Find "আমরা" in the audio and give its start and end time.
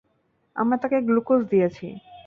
0.55-0.77